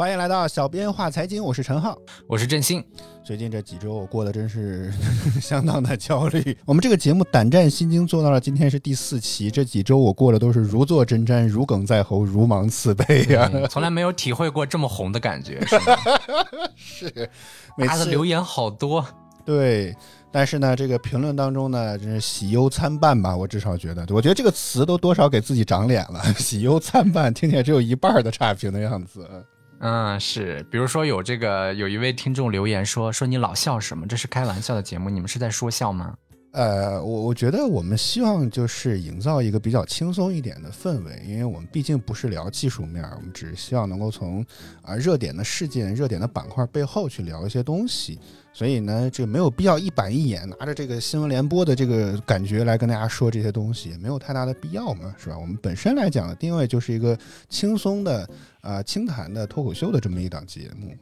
[0.00, 1.94] 欢迎来到小编话财经，我是陈浩，
[2.26, 2.82] 我是振兴。
[3.22, 4.90] 最近这几周我过得真是
[5.42, 6.56] 相当的焦虑。
[6.64, 15.60] 我们这个节目胆战心惊做到了今天是第四期，这几周我过的都是如坐针毡、如鲠在喉、如芒刺背呀，从来没有体会过这么红的感觉。
[16.74, 17.28] 是，
[17.76, 19.04] 每次留言好多。
[19.44, 19.94] 对，
[20.32, 23.36] 但是呢，这个评论当中呢，真是喜忧参半吧。
[23.36, 26.24] 我至少觉得，我觉得这个词都多少给自己长脸了。
[26.40, 29.28] 喜忧参半，听起来只有一半的差评的样子。
[29.82, 34.06] 嗯，是，比如说有这个有一位听众留言说说你老笑什么？
[34.06, 36.14] 这是开玩笑的节目，你们是在说笑吗？
[36.52, 44.44] 呃，我我觉得我们希望就是营造一个比较轻松一点的氛围，因为我们毕竟不是聊技术面，我们只是希望能够从
[44.82, 48.18] 啊热点的事件、热点的板块背后去聊一些东西。
[48.52, 55.38] 所以呢，这没有必要一板一眼拿着这个新闻联播的这个感觉来跟大家说这些东西，没有太大的必要嘛，是吧？
[55.38, 57.18] 我们本身来讲的定位就是一个
[57.48, 58.28] 轻松的。
[58.60, 60.94] 啊，清谈的脱口秀的这么一档节目，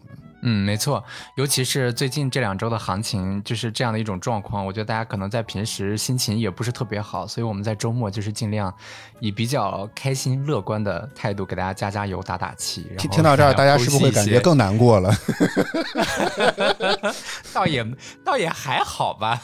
[0.42, 1.02] 嗯，没错，
[1.36, 8.72] 尤其是最近这两周的行情就是这样的一种状况，我觉得大家可能在平时心情也不是特别好，所以我们在周末就是尽量
[9.18, 12.86] 以比较开心乐观的态度给大家加加油打打气。
[12.98, 15.12] 听听到这儿，大家是不是会感觉更难过了？
[17.52, 17.84] 倒也
[18.24, 19.42] 倒也还好吧。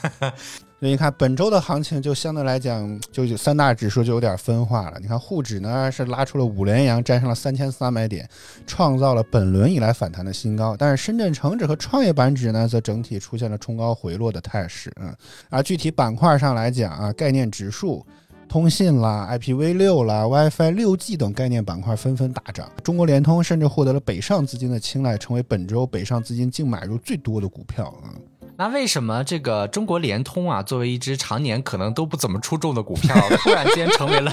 [0.80, 4.98] 所以你看，本周的行情就相对来讲，就三大指数就有点分化了。
[5.00, 8.28] 你看沪指呢是拉出了五连阳，站上了三千三百点，
[8.66, 10.76] 创造了本轮以来反弹的新高。
[10.76, 14.92] 但是深圳成指和创业板指呢，则整体出现了冲高回落的态势。
[15.00, 15.14] 嗯，
[15.48, 18.04] 而具体板块上来讲啊，概念指数、
[18.46, 22.70] 通信啦、IPv 六啦、WiFi 六 G 等概念板块纷纷大涨。
[22.82, 27.86] 中国联通甚至获得了北上资金的青睐，成为本周北上资金净买入最多的股票。
[28.02, 28.12] 啊。
[28.56, 34.32] 那为什么这个中国联通啊，作为一只常年可能都不怎么出众的股票，突然间成为了？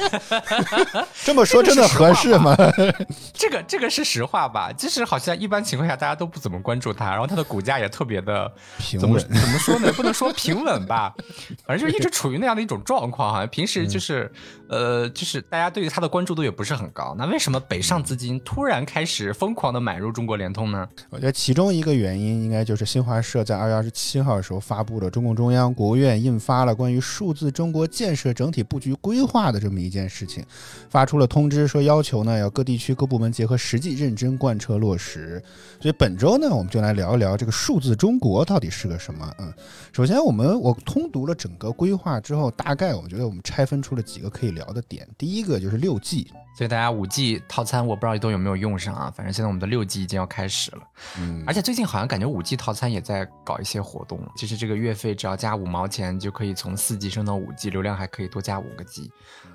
[1.26, 2.56] 这么说真的合适吗？
[3.34, 4.72] 这个这个是实话吧？
[4.72, 9.20] 就是好像一般情况下大家都不怎么关注它，然后它的股价也特别的平稳。
[9.20, 9.92] 怎么说呢？
[9.94, 11.14] 不能说平稳吧，
[11.66, 14.32] 反正就一直处于那样的一种状况，好像平时就是
[14.70, 17.16] 呃，就是大家对于它的关注度也不是很高。
[17.18, 20.88] 那为什么北上资金突然开始疯狂的买入中国联通呢？
[21.10, 24.11] 我觉得其中一个原因应该就是新华社在二月二十七。
[24.12, 30.44] 七号的时候发布了中共中央、国务院印发了关于数字中国建设整体布局规划的这么一件事情，
[30.90, 35.42] 发出了通知说要求呢要各地区各部门结合实际认真贯彻落实。
[35.80, 39.34] 所以本周呢我们就来聊一聊这个数字中国到底是个什么。
[39.40, 39.54] 嗯，
[39.94, 45.08] 首先我们我通读了整个规划之后，大概我觉得我们拆分出了几个可以聊的点。
[45.18, 46.28] 第一个就是六 G。
[46.54, 50.82] 所以大家五 G 套餐我不知道都有没有用上啊，反正现在我们的六 G 已经要开始了，
[51.18, 59.12] 嗯，而且最近好像感觉五 G 套餐也在搞一些活动，其实这个月费只要加五毛钱就可以从四 G 升到五 G，流量还可以多加五个 G，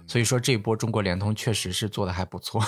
[0.06, 2.62] 所以说这一波中国联通确实是做的还不错。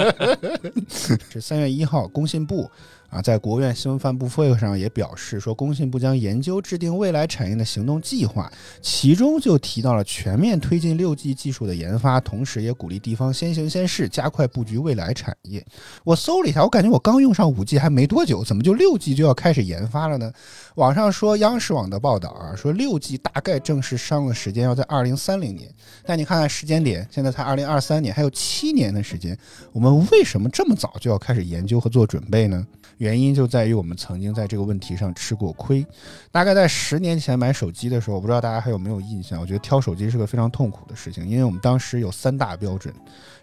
[1.30, 2.70] 这三月一号，工信部。
[3.08, 8.52] 啊，在国务院新闻发布会上也表示说，工信部将研究制定未来产业的行动计划，
[8.82, 15.64] 其中就提到了全面推进六 G 技术的研发，同时也鼓励地方先行先试，加快布局未来产业。
[16.04, 20.32] 我搜了一下，我感觉我刚用上五 G 还没多久，怎么就六 G 就要开始研发了呢？
[20.74, 25.72] 网上说央视网的报道啊，说六 G 大概正式商用的时间要在二零三零年，
[26.04, 29.38] 但你看看时间点，现在才二零二三年，还有七年的时间，
[29.72, 32.66] 我们为什么这么早就要开始研究和做准备呢？
[32.98, 35.86] 原因就在于我们曾经在这个问题上吃过亏。
[36.30, 39.40] 大概在十年前买手机的时候，我不知道大家还有没有印象？
[39.40, 42.94] 我觉得挑手机是个非常痛苦的事情，因为我们当时有三大标准：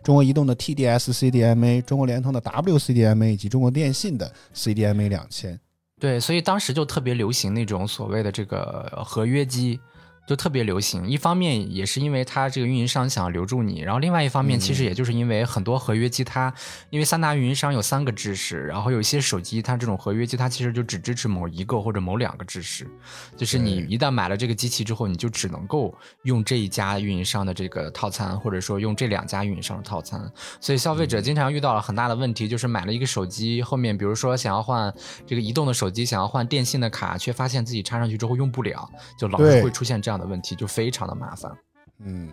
[0.03, 5.59] 中国移动的 TD-SCDMA、中国联通的 WCDMA 以及中国电信的 CDMA 两千。
[5.99, 9.79] 对，所以当时就特别流行那种所谓的这个合约机。
[10.25, 16.53] 就特别流行，一方面也是因为它这个运营商想要留住你，然后另外一方面其实也就是因为很多合约机它，
[16.89, 22.87] 因为三大运营商有三个支持，然后有一些手机它这种合约机它其实就只支持某一个或者某两个支持，
[23.35, 34.93] 就是你一旦买了这个机器之后，你就只能够用这一家运营商的这个套餐，或者说用这两家运营商的套餐，所以消费者经常遇到了很大的问题，就是买了一个手机后面，比如说想要换
[35.27, 40.12] 这个移动的手机，想要换电信的卡，却发现自己插上去之后用不了，就老是会出现这样。
[40.13, 41.51] 这样的问题就非常的麻烦。
[41.99, 42.29] 嗯，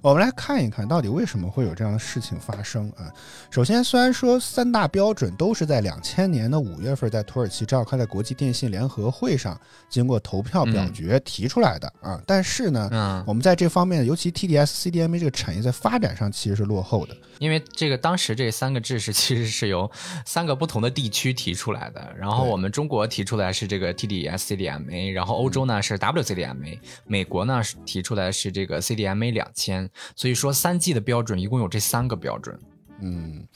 [0.00, 3.12] 我们来看一看到底为什么会有这样的事情发生啊？
[3.50, 19.88] 首先，虽然说三大标准都是在两千年的五月份在土耳其召开的国际电信联合会上经过投票表决提出来的啊，但是呢，嗯，我们在这方面，尤其 TDS、CDMA 这个产业在发展上其实是落后的，因为这个当时这三个制式其实是由
[20.26, 29.01] 三个不同的地区提出来的，然后我们中国提出来是这个 TDS、CDMA，然后欧洲呢是 WCDMA，美国呢是提出来是这个 CDM。
[29.06, 32.58] MA 两千，所以说三 G 的标准一共有这三个标准。
[33.00, 33.46] 嗯，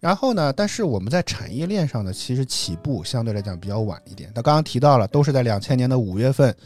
[0.00, 4.30] 然后呢，但是我们在产业链上呢，其实起步相对来讲比较晚一点。
[4.34, 6.56] 那刚刚提到了，都是在两千年的五月份。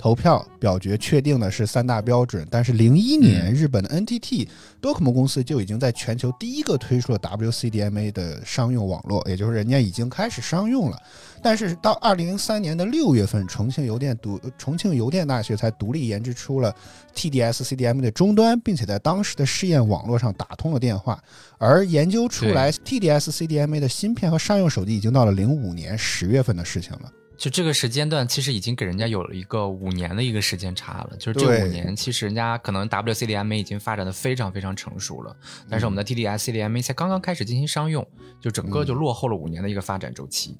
[0.00, 4.48] 投票表决确定的是三大标准，但是零一年日本的 NTT
[4.80, 10.98] 多可 m 公司就已经在全球第一个推出了 WCDMA 的商用网络，也就是人家已经开始商用了。
[11.42, 16.74] 但是到二零零三年的六月份，重庆邮电独重庆邮电大学才独立研制出了
[17.14, 21.22] TD-SCDMA 的终端，并且在当时的试验网络上打通了电话。
[21.58, 27.12] 而研究出来 TD-SCDMA 的芯片和商用手机，已经到了零五年十月份的事情了。
[27.40, 31.16] 就这个时间段，其实已经给人家有了一个五年的一个时间差了。
[31.18, 35.34] 就是这五年，其实人家可能 WCDMA 已经发展的非常非常成熟了，
[35.66, 38.06] 但是我们的 TD-SCDMA 才刚刚开始进行商用，
[38.42, 40.54] 就整个就落后了五年的一个发展周期。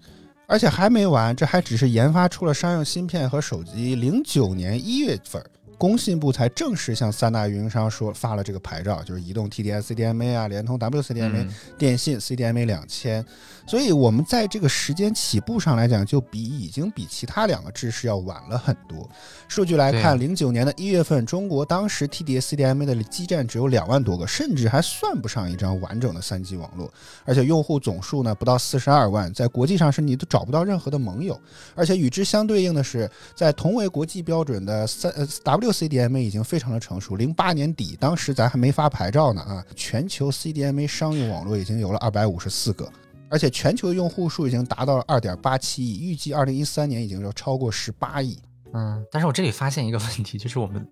[0.46, 3.94] 而且还没完，这还只是研发出了商用芯片和手机。
[3.94, 5.44] 零九年一月份。
[5.78, 11.48] 工信部才正式向三大运营商说发了这个牌照，就是移动 TD-SCDMA 啊，联通 WCDMA，
[11.78, 13.24] 电信 CDMA 两千。
[13.70, 19.08] 所以，我们在这个时间起步上来讲，就比已经比其他两个制式要晚了很多。
[19.46, 26.93] 数据来看，零九年的一月份，中国当时 TD-SCDMA 的基站只有两万多个，甚至还算不上一张完整的三 G 网络，
[27.25, 31.40] 而且用户总数呢不到四十二万，在国际上是你都找不到任何的盟友。
[31.76, 42.90] 而且与之相对应的是，在同为国际标准的三呃 W CDMA 已经非常的成熟，零八年底，当时咱还没发牌照呢啊，全球 CDMA 商用网络已经有了二百五十四个，
[43.30, 48.38] 而且全球的用户数已经达到了二点八七亿，预计二零一三年已经要超过十八亿。
[48.72, 50.86] 嗯，但是我这里发现一个问题，就是我们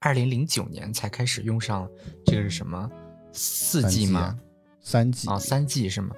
[0.00, 1.88] 二零零九年才开始用上
[2.26, 2.90] 这个是什么
[3.32, 4.36] 四 G 吗？
[4.80, 6.14] 三 G 啊，三 G 是吗？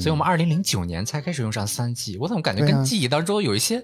[0.00, 3.82] 所以我们二零零九年才开始用上三 G，我怎么感觉跟记忆当中有一些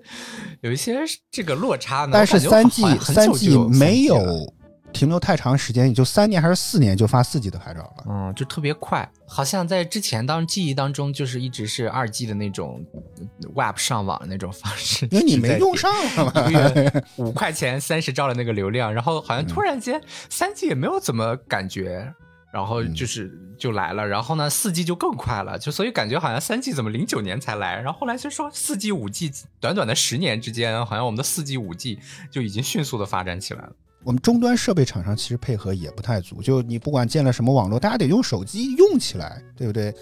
[0.60, 0.98] 有一些
[1.30, 2.10] 这个落差呢？
[2.12, 4.52] 但是三 G 三 G 没有
[4.94, 8.04] 停留太长时间，也就三年还是四年就发四 G 的牌照了。
[8.08, 12.82] 嗯，就特别快，好像在之前当记忆当中就是一直是二 G 的那种
[13.54, 16.32] Web 上网的那种方式，因为你没用上嘛，
[17.16, 20.00] 五块钱三十兆的那个流量，然后好像突然间
[20.30, 22.14] 三 G 也没有怎么感觉。
[22.52, 31.98] 然后就是就来了，然后呢，四 G 就更快了，就所以感觉好像三 G 怎么零九年才来，然后后来就说四 G、五 G，短短的十年之间，好像我们的四 G、五 G
[32.30, 33.72] 就已经迅速的发展起来了。
[34.04, 39.94] 我们终端设备厂商其实配合也不太足，就你不管建了什么网络，大家得用手机用起来，对不对？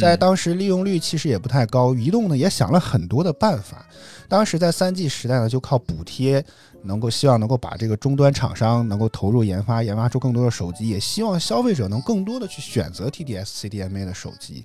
[0.00, 3.84] 在当时利用率其实也不太高，移动呢也想了很多的办法。
[4.28, 6.44] 当时在三 G 时代呢，就靠补贴。
[6.88, 14.64] 能够希望能够把这个终端厂商能够投入研发，研发出更多的手机，也希望消费者能更多的去选择 TD-SCDMA 的手机，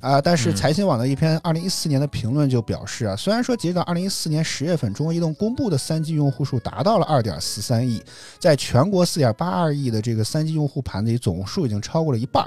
[0.00, 0.20] 啊！
[0.20, 8.00] 但是财新网的一篇二零一四年的评论就表示啊，虽然说截止到二零一四年十月份，中国移动公布的三 G 用户数达到了二点四三亿，
[8.38, 12.46] 在全国四点八二亿的这个三 G 用户盘子里，总数已经超过了一半。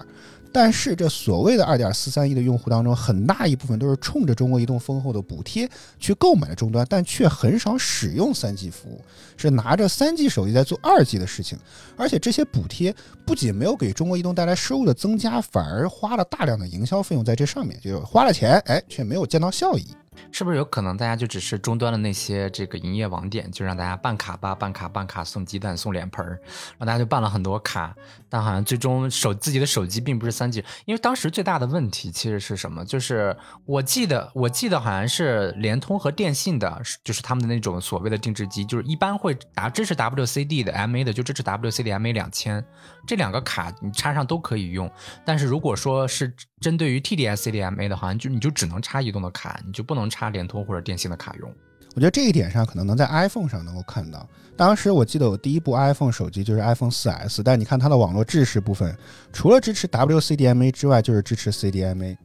[0.52, 9.02] 但是这所谓的二点四三亿的用户当中，很大一部分都是冲着中国移动丰厚的补贴去购买终端，但却很少使用三 G 服务，
[9.36, 11.58] 是拿着三 G 手机在做二 G 的事情。
[11.96, 12.96] 而且这些补贴
[13.26, 19.86] 不仅没有给中国移动带来收入的增加，反而花了大量的营销费用在这上面，就花了钱，哎，却没有见到效益。
[20.32, 27.96] 是不是有可能大家就只是终端的那些这个营业网点，就让大家办卡吧，办卡办卡送鸡蛋送脸盆儿，然后大家就办了很多卡，
[28.30, 32.84] 但好像最终手自己的手机并不是三 G，因为当时最大的问题其实是什么？
[32.86, 42.64] 就是我记得我记得好像是联通和电信的，就是他们的那种所谓的定制机，就是一般会打支持 WCD 的 MA 的就支持 WCDMA 两千，
[43.06, 44.90] 这两个卡你插上都可以用，
[45.26, 51.52] 但是如果说是针对于 TD-SCDMA 的，好像就你就只能插移动的卡，你就不能插联通或者电信的卡用。
[51.96, 54.28] 我觉得这一点上可能能在 iPhone 上能够看到。
[54.56, 58.96] 当时我记得我第一部 iPhone 手机就是 iPhone 4S，但你看它的网络制式部分，
[59.34, 62.16] 除了支持 WCDMA 之外，就是支持 CDMA。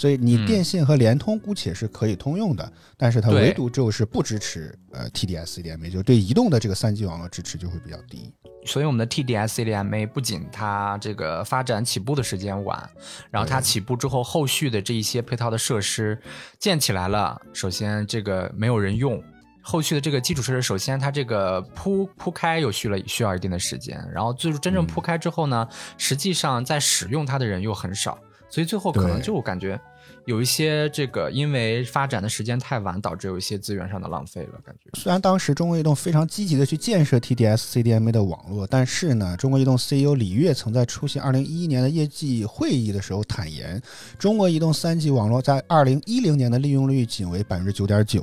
[0.00, 8.32] 所以你电信和联通姑且是可以通用的，但是它唯独就是不支持呃 TD-SCDMA，就对移动的这个三 G 网络支持就会比较低。
[8.64, 12.88] 所以我们的 TD-SCDMA 不仅它这个发展起步的时间晚，
[13.30, 16.18] 然后它起步之后后续的这一些配套的设施
[16.58, 19.22] 建起来了，首先这个没有人用，
[19.60, 28.18] 后续的这个基础设施首先它这个铺铺开又需了需要一定的时间，然后最终真正铺开之后呢，实际上在使用它的人又很少。
[28.52, 29.80] 所以最后可能就感觉
[30.26, 34.90] 有一些这个因为发展的时间太晚，导致有一些资源上的浪费了，感觉。
[34.98, 43.80] 虽然当时中国移动非常积极的去建设 TDS CDMA 的网络，但是呢，中国移动 CEO 李跃曾在出席2011年的业绩会议的时候坦言，
[44.18, 48.22] 中国移动 3G 网络在2010年的利用率仅为9.9%。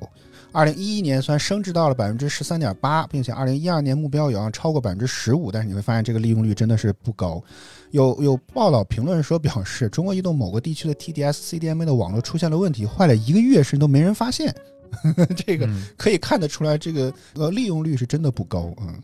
[0.53, 7.43] 二零一一年虽然升至到了百分之十三点八，并且二零一二年目标有望超过百分之十五，但是你会发现这个利用率真的是不高。
[7.91, 14.53] 有有报道评论说表示，中国移动某个地区的 TDS CDMA 的网络出现了问题，坏了一个月甚至都没人发现。
[15.35, 18.73] 这个可以看得出来，这个呃利用率是真的不高。
[18.79, 19.03] 嗯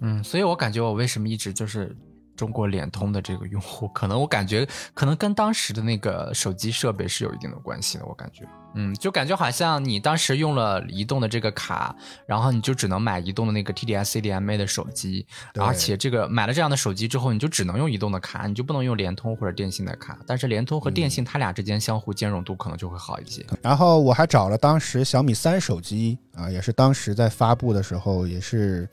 [0.00, 1.94] 嗯，所以我感觉我为什么一直就是
[2.40, 8.48] 中国联通的这个用户，可能我感觉 可能跟当时的那个手机设备是有一定的关系的，我感觉。
[8.74, 11.94] 嗯，就感觉好像你当时用了移动的这个卡，
[12.24, 15.26] 然后你就只能买移动的那个 TDS CDMA 的手机，
[15.58, 20.16] 而且这个买了这样的手机之后，你就只能用移动的卡，你就不能用联通或者电信的卡。
[20.26, 23.44] 但是联通和电信它俩之间相互兼容度可能就会好一些。
[23.60, 28.88] 然后我还找了当时小米三手机啊，也是当时在发布的时候也是。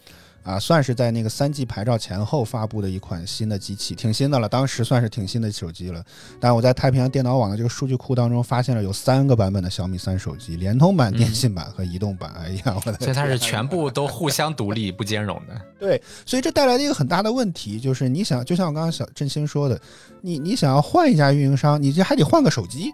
[0.48, 4.48] 啊，算是在那个三 G 牌照前后发布的一款新的机器，挺新的了。
[4.48, 6.01] 当时算是挺新的手机了。
[6.39, 12.32] 但我在太平洋电脑网的这个数据库当中发现了有三个版本的小米三手机，联通版、电信版和移动版。
[12.38, 15.62] 哎呀，我的所以它是全部都互相独立、不兼容的。
[15.77, 19.77] 对，所以这带来的一个很大的问题就是，你想，就像我刚刚小振兴说的，
[20.22, 22.89] 你你想要换一家运营商，你这还得换个手机。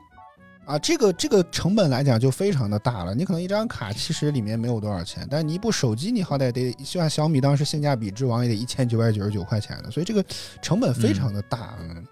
[0.66, 3.14] 啊，这个这个成本来讲就非常的大了。
[3.14, 10.24] 你可能一张卡其实里面没有多少钱，但是你一部手机你好歹得就像小米当时性价比之王也得一千九百九十九块钱的，所以这个
[10.62, 11.74] 成本非常的大。
[11.82, 12.08] 嗯，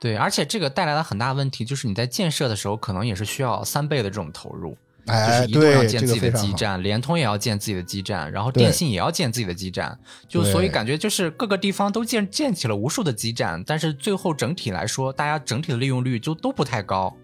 [0.00, 4.76] 对，而且这个带来了很大问题就是你在建设的时候可能也是需要三倍的这种投入，
[5.06, 17.16] 就是移动要建自己的基站，联通也要建自己的基站，然后电信也要建自己的基站，就所以感觉就是各个地方都建建起了无数的基站，但是最后整体来说，大家整体的利用率就都不太高。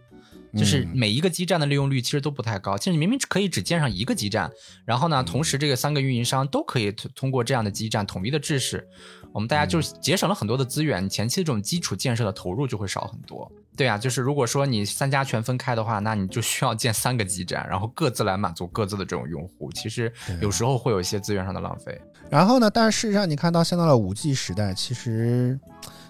[0.57, 4.51] 就是每一个基站的利用率其实都不太高，其实你明明可以只建上一个基站，
[4.85, 8.87] 然后呢，同时这个三个运营商都可以通过这样的基站统一的制式，
[9.33, 13.51] 我们大家就节省了很多的资源，前期这种基础建设的投入就会少很多。
[13.77, 22.01] 对啊，就是如果说你三家全分开的话，那你就需要建三个基站，然后各自来满足各自的这种用户，其实有时候会有一些资源上的浪费。
[22.29, 25.59] 然后呢，但是事实上你看到现在的五 G 时代，其实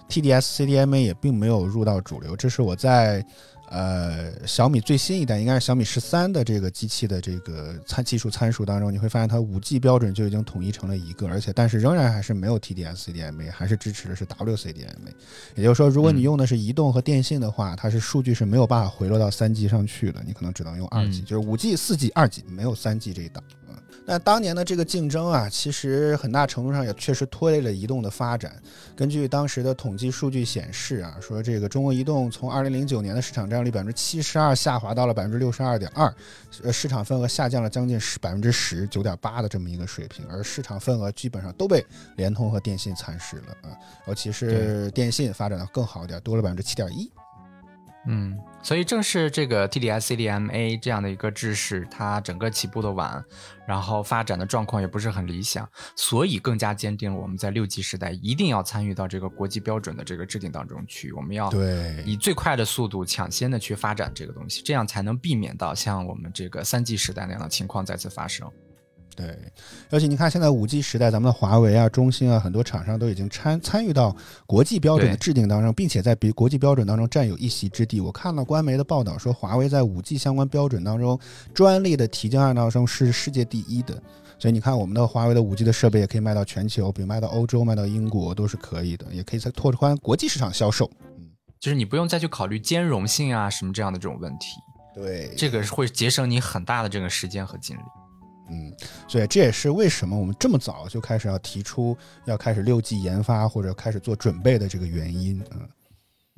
[0.09, 3.23] TDS CDMA 也并没有入到主流，这是我在。
[3.71, 15.13] 呃，小米最新一代应该是小米十三的这个机器的这个参技术参数当中，你会发现它五 G 标准就已经统一成了一个，而且但是仍然还是没有 TDS CDMA，还是支持的是 WCDMA。
[15.55, 23.43] 也就是说，如果你用的是移动和电信的话，它是数据是没有办法回落到三 G 上去的，你可能只能用二 G，就是五 G、四 G、二 G，没有三 G 这一档。
[24.11, 28.59] 那当年的这个竞争啊，其实很大程度上也确实拖累了移动的发展。
[28.95, 36.11] 根据当时的统计数据显示啊，说这个中国移动从二零零九年的市场占有率百分之七十二下滑到了百分之六十二点二，
[36.63, 41.85] 呃，市场份额下降了将近十百分之十九点八的这么一个水平，而市场份额基本上都被
[42.15, 47.07] 联通和电信蚕食了啊，尤其是电信发展的更好一点，多了百分之七点一。
[48.07, 53.23] 嗯，所以正是这个 TDS CDMA 这样的一个制式，它整个起步的晚，
[53.67, 68.49] 然后发展的状况也不是很理想，所以更加坚定了我们在六 G 时代一定要参与到这个国际标准的这个制定当中去，我们要对以最快的速度抢先的去发展这个东西，这样才能避免到像我们这个三 G 时代那样的情况再次发生。
[69.19, 69.37] 对，
[69.89, 77.99] 而且你看，现在五 G 时代，咱们的华为啊、中兴啊，很多厂商都已经参参与到国际标准的制定当中，并且在比国际标准当中占有一席之地。
[77.99, 81.19] 我看到官媒的报道说，华为在五 G 相关标准当中，
[81.53, 84.01] 专利的提交案当中是世界第一的。
[84.39, 90.89] 所以你看，我们的华为的五 G 的设备也可以卖到全球，比如卖到欧洲、卖到英国都是可以的，也可以在拓宽国际市场销售。
[91.17, 91.27] 嗯，
[91.59, 94.55] 就是你不用再去考虑兼容性啊什么这样的这种问题。
[94.95, 97.81] 对，这个会节省你很大的这个时间和精力。
[98.51, 98.73] 嗯，
[99.07, 105.43] 所以这也是为什么我们这么早就开始要提出要开始六 G 研发或者开始做准备的这个原因。
[105.51, 105.69] 嗯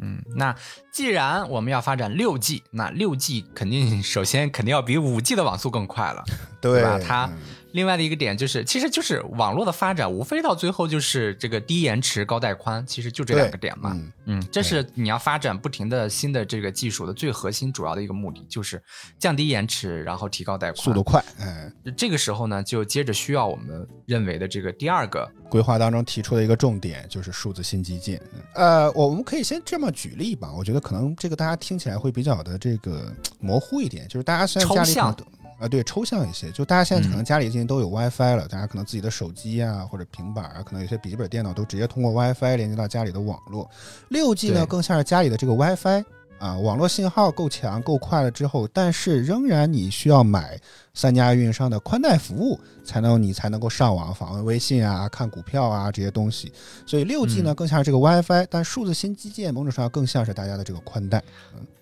[0.03, 0.55] 嗯，那
[0.91, 6.23] 既然我们要发展六 G，那六 G 肯定首先肯定要比五 G 的网速更快了，
[6.61, 6.99] 对吧？
[6.99, 7.29] 它。
[7.73, 13.97] 另外的一个点就是，其实就是网络的发展，无非到最后就是这个低延迟、高带宽，其实就这两个点嘛。
[14.25, 18.81] 嗯，这是你要发展不停的新的这个技术的最核心、主要的一个目的，就是
[19.17, 21.23] 降低延迟，然后提高带宽，速度快。
[21.39, 28.21] 哎，这个时候呢，就接着需要我们认为的这个第二个规划当中提出的一个重点，就是数字新基建。
[28.55, 35.15] 呃，我们可以先这么举例吧，我觉得可能这个大家听起来会比较的这个 模糊一点，就是大家虽然家里。
[35.61, 43.69] 啊，对，抽象一些，就大家现在可能家里已经都有 WiFi 了，大家可能自己的手机啊或者平板啊，可能有些笔记本电脑都直接通过 WiFi 连接到家里的网络。
[44.09, 46.03] 六 G 呢，更像是家里的这个 WiFi
[46.39, 50.59] 啊，网络信号够强够快了之后，但是仍然你需要买
[50.95, 56.51] 三家运营商的宽带服务，才能你才能够上网访问微信啊、看股票啊这些东西。
[56.87, 61.23] 所以六 G 呢更像是这个 WiFi，但数字新基建某种上更像是大家的这个宽带。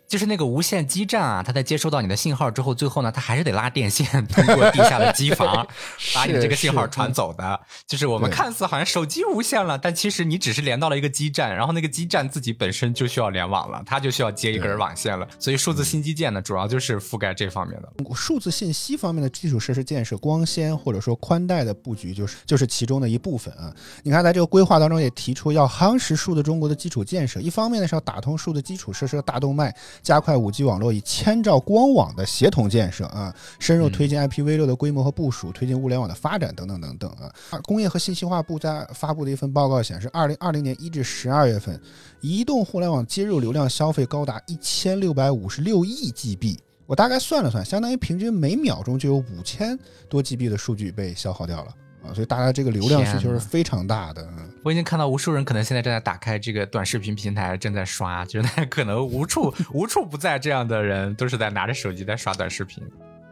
[0.10, 5.68] 就是那个无线基站啊，它在接收到你的信号之后，最后呢，它还是得拉电线，通过地下的机房
[6.16, 7.60] 把你的这个信号传走的。
[7.86, 15.28] 就是我们看似好像手机无线了，但其实你只是连到了一个基站，然后那个基站自己本身就需要联网了，它就需要接一根网线了。
[15.38, 18.16] 所以数字新基建呢，主要就是覆盖这方面的。
[18.16, 23.72] 数字信息方面的基础设施建设，光纤或者说宽带的布局，就是就是其中的一部分啊。
[24.02, 29.72] 你看，在这个规划当中也提出要夯实数字中国的基础建设，一方面呢是要打通数字基础设施的大动脉。
[30.02, 37.32] 加快五 G 网络以千兆光网的协同建设啊，深入推进 IPv6 的规模和部署，推进物联网的发展等等等等啊。
[37.64, 41.80] 工业和信息化部在发布的一份报告显示，二零二零年一至十二月份，
[42.22, 46.58] 移动互联网接入流量消费高达一千六百五十六亿 GB。
[46.86, 49.78] 我大概算了算，相当于平均每秒钟就有五千
[50.10, 51.72] 多 GB 的数据被消耗掉了。
[52.04, 54.28] 啊，所以大家这个流量需求是非常大的。
[54.64, 62.84] 我已经看到无数人可能现在正在打开这个短视频平台，正在刷，就是可能无处 无处不在这样的人都是在拿着手机在刷短视频。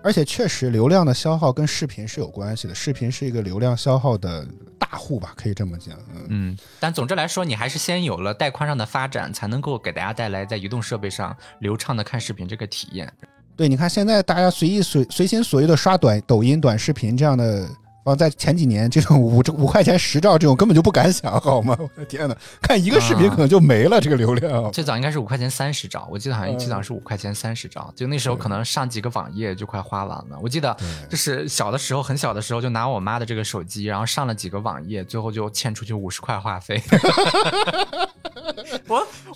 [0.03, 4.47] 而且确实，流量的消耗跟视频是有关系的，视频是一个流量消耗的
[4.77, 5.97] 大户吧，可以这么讲。
[6.29, 13.11] 嗯，但总之来说，你还是先有了带宽上的发展，才能够给大家带来在移动设备上流畅的看视频这个体验。
[13.57, 17.67] 对，你看现在大家随意随随心所欲的刷短抖音、短视频这样的。
[18.07, 21.75] 啊，在前几年，这种五五块钱十兆这种根本就不敢想，好吗？
[21.77, 24.71] 我的天呐，看一个视频可能就没了这个流量。
[24.71, 30.39] 最早应该是五块钱三十兆，我记得好像最早是五块钱三十兆，就那时候可能上几个网页就快花完了。
[30.41, 30.75] 我记得
[31.09, 36.81] 就是小的时候，很小的时候就拿我妈的这个手机，然后上了几个网页，最后就欠出去五十块话费。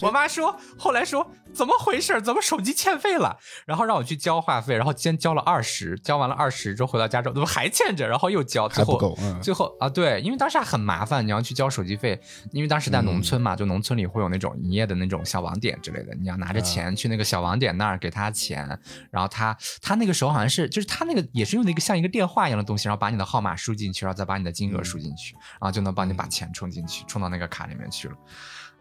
[0.01, 2.21] 我我妈说，后来说怎么回事？
[2.21, 3.37] 怎么手机欠费了？
[3.65, 8.07] 然后让我去交话费，然后先交了二十，交完了二十之后回到家之后，怎么还欠着？
[8.07, 12.19] 然后又交，最后最后啊，对，因为当时还很麻烦，你要去交手机费，
[12.51, 18.67] 因为当时在农村嘛，就农村里会有那种营业的那种小网点之类的，你要拿着钱去那个小网点那儿给他钱，
[19.09, 28.15] 然后他他那个时候好像是就是他那个也是用的一个像一个电话一样的东西，然后把你的号码输进去，然后再把你的金额输进去，然后就能帮你把钱充进去，充到那个卡里面去了。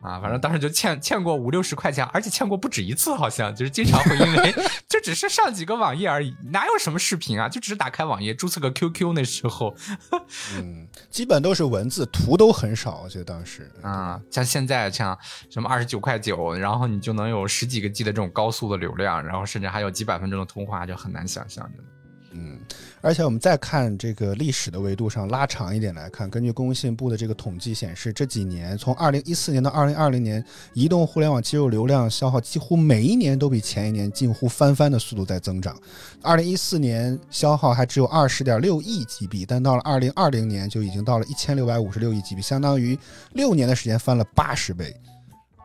[0.00, 4.54] 啊，反正当时就欠欠过五六十块钱，而且欠过不止一次，好像就是经常会因为
[4.88, 7.48] 就只是上几个网页而已，哪有什么视频啊？
[7.48, 9.74] 就只是打开网页注册个 QQ，那时候，
[10.56, 13.02] 嗯，基本都是文字，图都很少。
[13.04, 15.16] 我记得当时啊，像现在像
[15.50, 21.99] 什么二十九块九，然后你就能有十几个 G 的这种高速的流量，然后甚至还有几百分钟的通话，就很难想象，真的。
[22.32, 22.58] 嗯，
[23.00, 35.76] 而且我们再看这个历史的维度上拉长一点来看，根据工信部的这个统计显示，这几年从二零一四年到二零二零年，移动互联网接入流量消耗几乎每一年都比前一年近乎翻番的速度在增长。
[36.22, 42.96] 二零一四年消耗还只有二十点六亿 GB，但到了二零二零年就已经到了一千六百五十六亿 GB，相当于
[43.32, 44.94] 六年的时间翻了八十倍。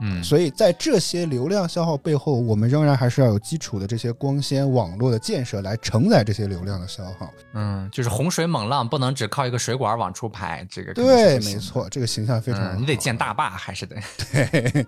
[0.01, 7.31] 嗯，所以在这些流量消耗背后，我们仍然还是要有基础的这些光纤网络的建设来承载这些流量的消耗。
[7.53, 13.95] 嗯，就是洪水猛浪不能只靠一个水管往出排，这个对，没错，这个形象非常，你得建大坝还是得
[14.31, 14.85] 对。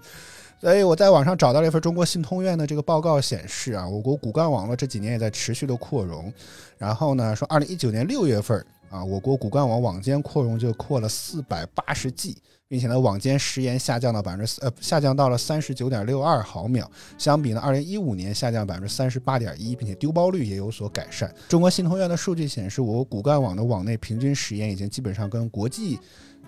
[0.60, 6.34] 所以我在网上找到了一份中国信通院的这个报告，显示啊，我国骨干网络这几年也在持续的扩容。
[6.80, 12.38] 然后呢，说二零一九年六月份啊，我国骨干网网间扩容就扩了四百八十 G。
[12.70, 21.34] 并且呢，网间时延下降到百分之四，呃，下降到了三十九点六二毫秒，相比呢，二零一五年下降百分之三十八点一，并且丢包率也有所改善。
[21.48, 25.98] 中国信通院的数据显示，我国骨干网的网内平均时延已经基本上跟国际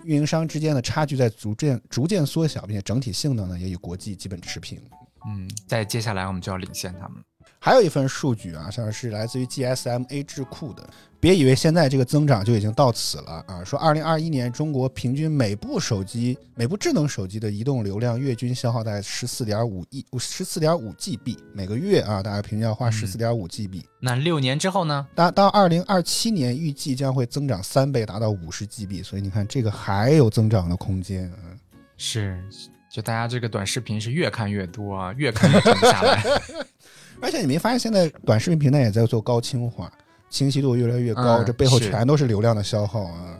[0.04, 4.78] 运营商之间的差距在逐渐逐渐缩小，并且整体性能呢也与国际基本持平。
[5.26, 7.16] 嗯，在接下来我们就要领先他们。
[7.62, 10.82] 还有一份数据啊，像是来自于 GSMA 智库的。
[11.20, 13.62] 别以为现在这个增长就已经到此了啊！
[13.62, 23.82] 说二零二一年中国平均每部手机、每部智能手机的移动流量月均消耗在十四点五亿、十四点五 GB 每个月啊，大家平均要花十四点五 GB。
[24.00, 25.06] 那六年之后呢？
[25.14, 29.04] 到到二零二七年预计将会增长三倍，达到五十 GB。
[29.04, 31.30] 所以你看，这个还有增长的空间。
[31.44, 31.58] 嗯，
[31.98, 32.42] 是，
[32.90, 36.24] 就大家这个短视频是越看越多啊，越看越停不下来。
[37.20, 39.90] 而且你没发现现在短视频平台也在做高清化？
[40.30, 43.36] 清晰度越来越高，这背后全都是流量的消耗啊！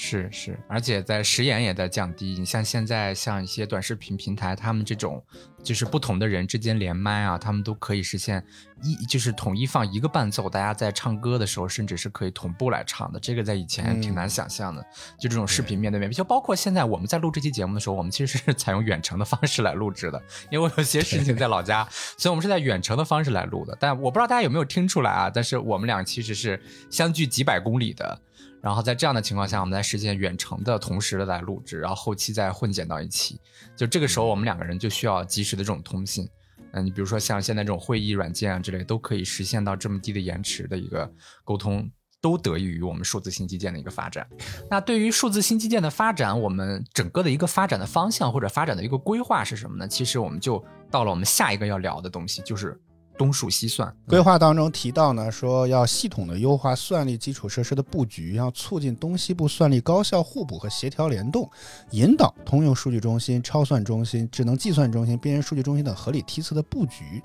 [0.00, 2.36] 是是，而且在时延也在降低。
[2.38, 5.20] 你像现在像一些短视频平台，他们这种
[5.60, 8.42] 就是不同的人之间连麦啊，他们都可以实现
[8.84, 13.18] 一就是统一放一个伴奏，大家在唱歌的时候，甚至是可以同步来唱的。
[13.18, 14.80] 这个在以前挺难想象的。
[15.18, 21.84] 就这种视频面对面，就包括现在我们在录这期节目的时候，我们其实是采用远程的方式来录制的，因为我有些事情在老家，
[22.16, 23.76] 所以我们是在远程的方式来录的。
[23.80, 25.28] 但我不知道大家有没有听出来啊？
[25.28, 28.20] 但是我们俩其实是相距几百公里的。
[28.60, 33.40] 然后在这样的情况下，我们在实现远程的同时的来录制，然后后期再混剪到一起。
[33.76, 36.28] 就这个时候，我们两个人就需要及时的这种通信。
[36.72, 41.10] 嗯，你比如说像现在这种会议软件啊之类，都可以实现到这么低的延迟的一个
[41.44, 41.88] 沟通，
[42.20, 44.26] 都得益于我们数字新基建的一个发展。
[44.68, 49.86] 那对于数字新基建的发展，我们整个的一个发展的方向或者发展的一个规划是什么呢？
[49.86, 52.78] 其实我们就到了我们下一个要聊的东西，就是。
[53.18, 61.50] 东数西算规划当中提到呢，说要系统的优化算力基础设施的布局，要促进东西部算力高效互补和协调联动，
[61.90, 67.20] 引导通用数据中心、超算中心、智能计算中心、边缘数据中心等合理梯次的布局。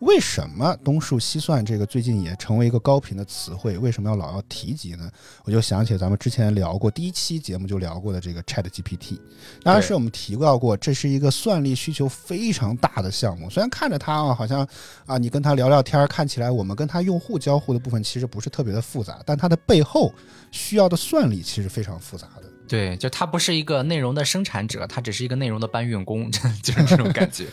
[0.00, 3.78] 为什么东数西算这个最近也成为一个高频的词汇？
[3.78, 5.10] 为什么要老要提及呢？
[5.44, 9.18] 我就想起咱们之前聊过第一期节目就聊过的这个 Chat GPT，
[9.62, 13.48] 当然是我们提到过，这是一个算力需求非常大的项目。
[13.48, 14.68] 虽然看着它啊，好像
[15.06, 20.12] 啊，你跟他聊聊天，看起来我们跟他用户交互的部分其实不是特别的复杂，但它的背后
[20.50, 22.55] 需要的算力其实非常复杂的。
[22.68, 27.46] 对，就他不是一个内容的生产者，他只是一个内容的搬运工， 就是这种感觉。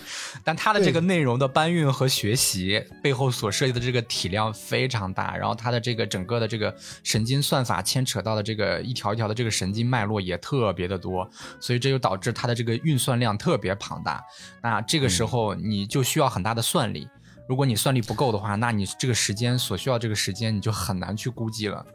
[0.44, 14.24] 但他的这个内容的搬运和学习背后所涉及的这个体量非常大，然后他的这个整个的这个神经算法牵扯到的这个一条一条的这个神经脉络也特别的多，所以这就导致他的这个运算量特别庞大。
[14.62, 17.08] 那这个时候你就需要很大的算力，
[17.48, 21.86] 如果你算力不够的话，那你这个时间所需要这个时间你就很难去估计了。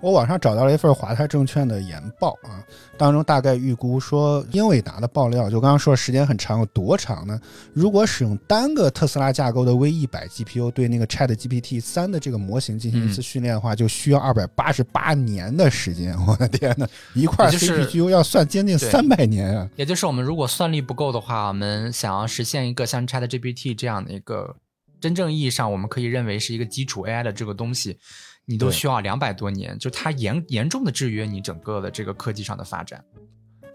[0.00, 2.62] 我网上找到了一份华泰证券的研报啊，
[2.96, 7.40] 当中大概预估说，英伟达的爆料就刚刚说时间很长，有多长呢？
[7.72, 16.16] 如果使用单个特斯拉架构的 V 一百 GPU 对那个 Chat GPT 三的这个模型进行一次训练的话，就需要二百八十八年的时间。
[16.26, 19.68] 我的天呐，一块 CPU 要算将近三百年啊！
[19.76, 24.56] 也就是我们如果算力不够的话，我们想要实现一个像 Chat GPT 这样的一个
[25.00, 27.98] 真正意义上我们可以认为是一个基础 AI 的这个东西。
[28.46, 33.04] 你都需要两百多年，就它严严重的制约你整个的这个科技上的发展。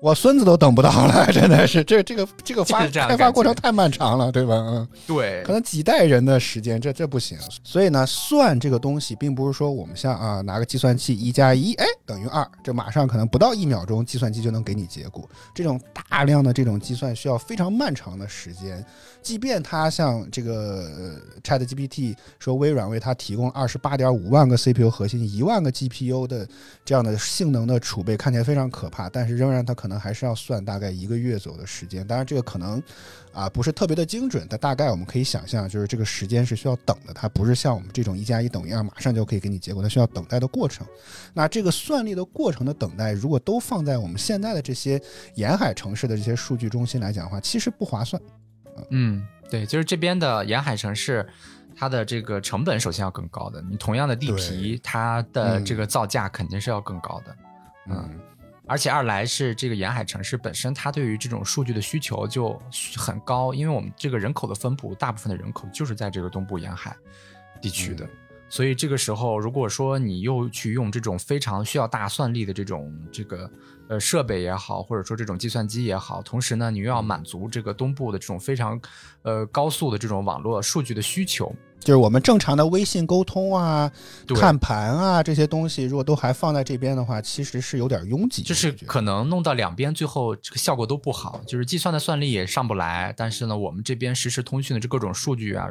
[0.02, 4.56] 我孙子都等不到了， 真的是这这个这个发开发过程太漫长了，对吧？
[4.56, 7.38] 嗯，对，可能几代人的时间，这这不行。
[7.64, 15.30] 所以呢，算这个东西，并不是说我们像啊拿个计算器一加一，哎等于二，这马上可能不到一秒钟，计算机就能给你结果。
[15.54, 18.84] 这种大量的这种计算需要非常漫长的时间。
[19.22, 26.48] 即便它像这个 Chat GPT 说微软为它提供二十八点五万个 CPU 核心、一万个 GPU 的
[26.84, 32.08] 这样的性能的储备，看起来非常可怕，但是仍然它可能还是要算大概一个月左右的时间。
[32.08, 32.82] 当然，这个可能
[33.34, 37.14] 啊不是特别的精准，但大概我们可以想象，就是这个时间是需要等的。
[37.14, 40.88] 它不是像我们这种一加一等于二，马上就可以给你结果，它需要等待的过程。
[41.34, 45.02] 那这个算力的过程的等待，如果都放在我们现在的这些
[45.36, 48.22] 沿海城市的这些数据中心来讲的话，其实不划算。
[48.90, 51.28] 嗯，对，就是这边的沿海城市，
[51.76, 53.62] 它的这个成本首先要更高的。
[53.70, 57.36] 你同样的地皮，它的这个造价肯定是要更高的。
[57.88, 58.10] 嗯，
[58.72, 62.58] 而且二来是这个沿海城市本身，它对于这种数据的需求就
[62.96, 66.96] 很高，因为我们这个人口的分布，大部分的人口就是在这个东部沿海
[67.62, 68.08] 地区的。
[68.48, 73.52] 所以这个时候，如果说你又去用这种非常需要大算力的这种这个
[73.90, 78.80] 呃设备也好，或者说这种计算机也好，同时呢，你又要满足这个东部的这种非常
[79.24, 81.54] 呃高速的这种网络数据的需求。
[81.82, 83.92] 就是我们正常的微信沟通啊、
[84.36, 88.44] 看盘啊这些东西，如果都还放在这边的话，其实是有点拥挤。
[88.44, 91.42] 就是可能弄到两边，最后这个效果都不好。
[91.48, 95.68] 就是计算的算力也上不来，但是呢，我们这边实时通讯的这各种数据啊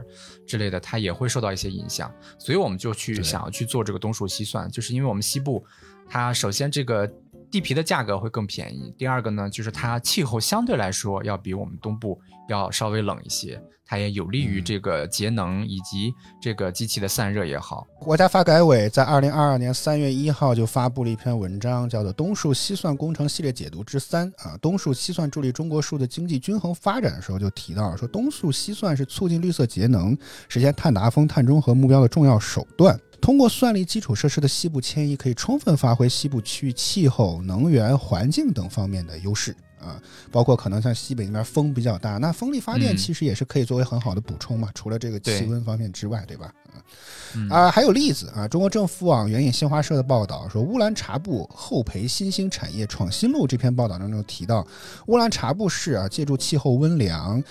[0.47, 2.13] 之类的，它也会受到一些影响。
[2.39, 5.65] 所以我们就去想要去做这个东数西算，就是因为我们西部，
[6.09, 7.09] 它首先这个
[7.51, 13.61] 地皮的价格会更便宜，第二个呢，就是它气候相对来说要比我们东部要稍微冷一些。
[13.85, 17.85] 它也有利于这个节能以及这个机器的散热也好。
[17.99, 30.17] 国家发改委在二零二二年三月一号就发布了一篇文章，叫做《东数西算工程系列解读之三》啊，东数西算助力中国数的经济均衡发展的时候就提到说，东数西算是促进绿色节能、
[30.49, 32.97] 实现碳达峰、碳中和目标的重要手段。
[33.21, 39.55] 通过算力基础设施的西部迁移，可以充分发挥西部区域气候、能源、环境等方面的优势。
[39.81, 39.99] 啊，
[40.31, 44.69] 包括可能像西北那边风比较大，那风力发电其实也是可以作为很好的补充嘛。
[44.75, 46.53] 除了这个气温方面之外，对吧？
[47.49, 54.67] 啊，还有例子啊，中国政府网援引新华社的报道说，乌兰察布后培新兴产业创新路这篇报道当中提到，
[55.07, 57.43] 乌兰察布市啊，借助气候温凉、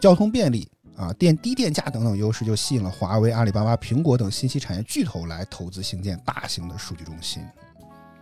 [0.00, 0.66] 交通便利。
[0.96, 7.42] 啊，电低电价等等优势就吸引了华为、阿里巴巴、苹果等信息产业巨头来投资兴建大型的数据中心。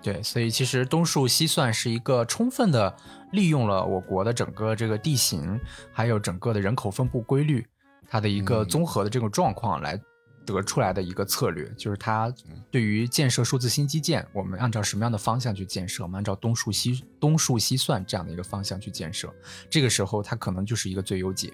[0.03, 2.97] 对，所以其实东数西算是一个充分的
[3.33, 5.61] 利用了我国的整个这个地形，
[5.93, 7.65] 还有整个的人口分布规律，
[8.09, 10.01] 它的一个综合的这种状况来
[10.45, 12.33] 得出来的一个策略，就是它
[12.71, 16.03] 对于建设数字新基建，我们按照什么样的方向去建设？
[16.03, 19.33] 我们按照东数西东数西算这样的一个方向去建设，
[19.71, 21.53] 这个时候它可能就是一个最优解。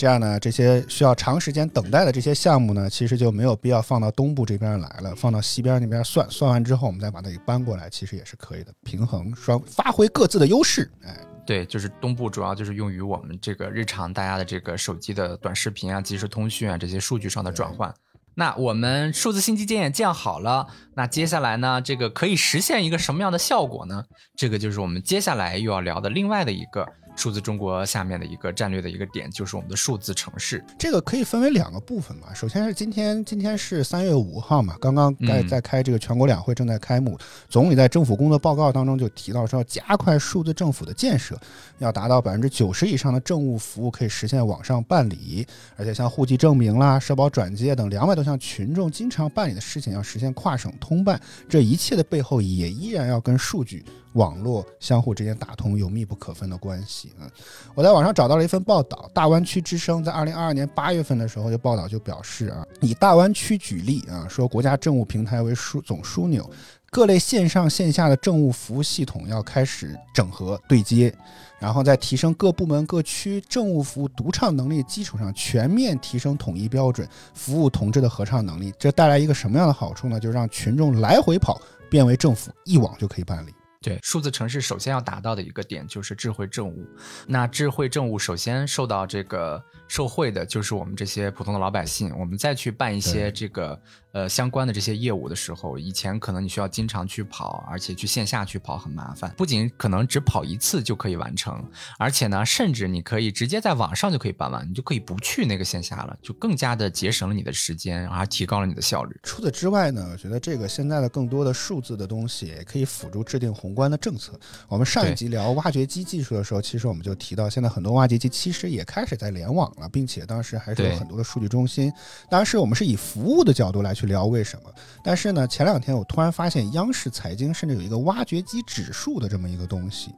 [0.00, 6.26] 这样呢，这些需要长时间等待的这些项目呢，其实就没有必要放到东部这边来了，放到西边那边算。
[6.30, 10.90] 算完之后，我们再把它给搬过来，其实也是可以的，平衡双发挥各自的优势。
[11.04, 17.94] 哎，对，就是东部主要就是用于我们这个日常大家的这个手机的短视频啊、即时通讯啊这些数据上的转换。
[18.36, 24.04] 那我们数字新基建也建好了，那接下来呢，这个可以实现一个什么样的效果呢？
[24.34, 26.88] 这个就是我们接下来又要聊的另外的一个。
[27.20, 32.32] 数字中国下面的一个战略的一个点就是我们的数字城市，这个可以分为两个部分嘛。
[32.32, 37.18] 首先是今天，今天是三月五号嘛，刚刚在在开这个全国两会正在开幕，
[37.50, 41.38] 总理在政府工作报告当中就提到说要加快数字政府的建设，
[41.76, 53.84] 要达到百分之九十以上的政务服务可以实现网上办理，而且像户籍证明啦、社保转接等两百多项群众经常办理的事情要实现跨省通办，这一切的背后也依然要跟数据。
[54.14, 57.30] 网络相互之间打通有密不可分的关系啊！
[57.74, 66.48] 我在网上找到了一份报道，大湾区之声在二零二二年八月份的时候就报道就表示啊，以大湾区举例啊，说国家政务平台为枢总枢纽，
[66.90, 71.14] 各类线上线下的政务服务系统要开始整合对接，
[71.60, 78.74] 然后在提升各部门各区政务服务独唱能力基础上，全面提升统一标准，服务同志的合唱能力。
[78.76, 80.18] 这带来一个什么样的好处呢？
[80.18, 83.54] 就让群众来回跑变为政府一网就可以办理。
[83.82, 86.86] 对，数字城市首先要达到的一个点就是智慧政务。
[87.26, 92.14] 那智慧政务首先受到这个受惠的就是我们这些普通的老百姓。
[92.18, 93.80] 我们再去办一些这个
[94.12, 99.32] 呃相关的这些业务的时候，以前可能你需要经常去跑，而且去线下去跑很麻烦。
[99.36, 101.64] 不仅可能只跑一次就可以完成，
[101.98, 109.18] 而且呢，甚至你可以直接在网上就可以办完，你就可以不去那个线下了，就更加的节省了你的时间，而提高了你的效率。
[109.22, 114.38] 除此之外呢，我觉得这个现在的更多的数字的东西也可以辅助制定宏观的政策。
[114.68, 121.92] 我们上一集聊挖掘机技术的时候，其实我们就提到，现在很多挖掘机其实也开始在联网了，并且当时还是有很多的数据中心。
[122.28, 124.72] 当时我们是以服务的角度来去去聊为什么。
[125.04, 130.14] 但是呢，前两天我突然发现，央视财经甚至有一个挖掘机指数的这么一个东西。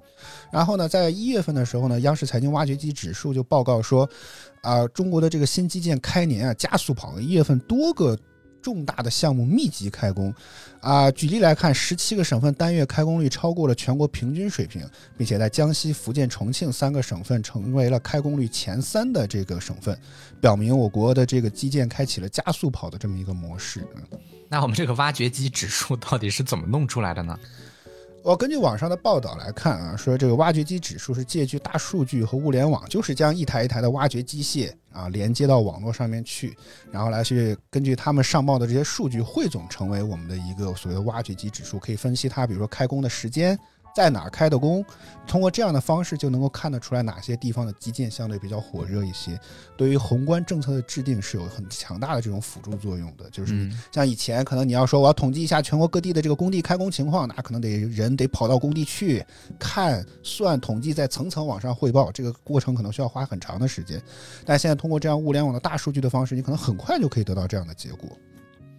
[0.51, 4.09] 然后呢，在一月份的时候呢，央视财经挖掘机指数就报告说，
[4.63, 8.17] 啊，中国的这个新基建开年啊加速跑，一月份多个。
[8.63, 10.33] 重大的项目密集开工，
[10.81, 19.99] 啊，举例来看，十七个省份单月开工率超过了全国平均水平，并且在江西、福建、重庆三个省份成为了开工率前三的这个省份，
[20.41, 23.85] 表明我国的这个基建开启了加速跑的这么一个模式。
[24.49, 27.39] 那我们这个挖掘机指数到底是怎么弄出来的呢？
[28.25, 36.57] 我根据网上的报道来看啊，说这个挖掘机指数是借据大数据和物联网，就是将一台一台的挖掘机械啊连接到网络上面去，
[36.93, 43.59] 然后来去根据他们上报的这些数据汇总成为我们的一个所谓的挖掘机指数，可以分析它，比如说开工的时间。
[43.95, 44.85] 在哪儿开的工，
[45.27, 49.39] 通过这样的方式就能够看得出来哪些地方的基建相对比较火热一些。
[49.77, 53.29] 对于宏观政策的制定是有很强大的这种辅助作用的。
[53.31, 59.25] 就是像以前可能你要说我要统计一下全国各地的这个工地开工情况，那可能得人得跑到工地去
[59.59, 64.03] 看、算、统计，再层层往上汇报，这个过程可能需要花很长的时间。
[64.45, 68.09] 但现在通过这样物联网的大数据的方式，你可能很快就可以得到这样的结果。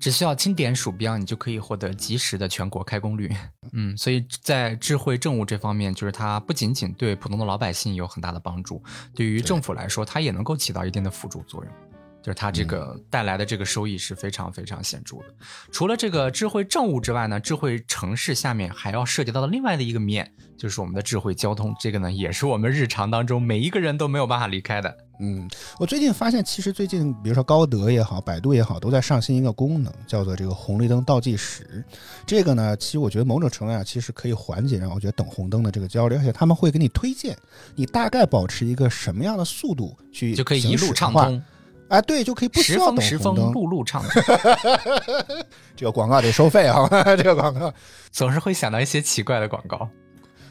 [0.04, 3.34] 只需要轻点鼠标，你就可以获得及时的全国开工率。
[3.72, 8.84] 嗯，所以在智慧政务这方面，就是它不仅仅对普通的老百姓有很大的帮助，
[9.16, 11.74] 对于政府来说，它也能够起到一定的辅助作用。
[12.24, 15.26] 就是它这个带来的这个收益是非常非常显著的。
[15.72, 21.76] 除了这个智慧政务之外呢，智慧城市下面还要涉及到的另外的一个面，就是我们的智慧交通。
[21.80, 24.98] 这个呢，也是我们日常当中每一个人都没有办法离开的。
[25.20, 31.84] 嗯，我最近发现，其实最近比如说高德也好，百度也好，都在上新一个功能，叫做这个红绿灯倒计时。
[32.26, 37.38] 这个呢，其实我觉得某种程度上其实可以缓解让我觉得等红灯的这个焦虑，而且他们会给你推荐
[37.76, 41.44] 你大概保持一个什么样的速度去就可以一路畅通。
[41.94, 44.04] 哎，对，就可以不需要等红灯，路路畅。
[45.78, 46.90] 这个广告得收费啊！
[47.16, 47.72] 这个广告
[48.12, 49.88] 总是会想到一些奇怪的广告。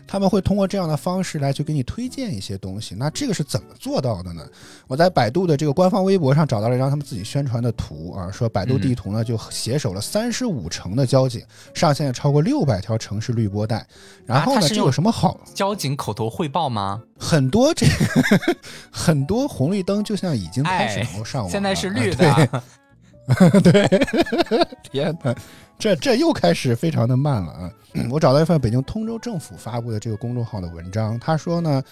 [0.06, 2.94] 他们会通过这样的方式来去给你推荐一些东西。
[2.94, 4.46] 那这个是怎么做到的呢？
[4.86, 11.42] 我在百度的这个官方微博上找到了一张他们自己宣传的图啊，说百度地图呢就携手了三十五城的交警，
[11.74, 13.86] 上线了超过六百条城市绿波带。
[14.26, 15.40] 然后呢，这有什么好？
[15.54, 17.02] 交警口头汇报吗？
[17.18, 18.56] 很多这个
[18.90, 22.62] 很多红绿灯就像已经开始能够上网，现在是绿的。
[23.62, 23.88] 对，
[24.82, 25.34] 天哪，
[25.78, 27.70] 这这又开始非常的慢了啊！
[28.10, 31.82] 我找到一份北京通州政府发布的这个公众号的文章，他说呢，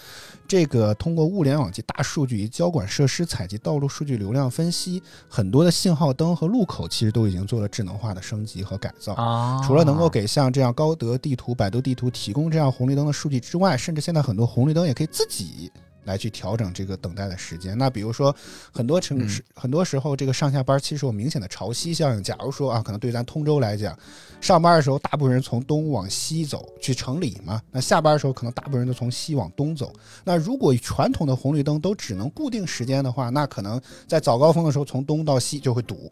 [0.47, 9.13] 这个通过物联网及大数据与交管设施采集道路数据流量分析，很多的信号灯和路口其实都已经做了智能化的升级和改造。
[9.13, 15.71] 啊除了能够给像这样高德地图、百度地图提供这样红绿灯的数据之外，甚至现在很多红绿灯也可以自己。
[16.05, 17.77] 来去调整这个等待的时间。
[17.77, 18.35] 那比如说，
[18.71, 22.23] 很多城市很多时候这个上下班其实有明显的潮汐效应。
[22.23, 23.97] 假如说啊，可能对咱通州来讲，
[24.39, 29.93] 上班的时候大部分人从东往西走去城里嘛，那下班的时候可能大部分人都从西往东走。
[30.23, 36.11] 那如果传统的红绿灯都只能固定时间的话，那可能在早高峰的时候从东到西就会堵。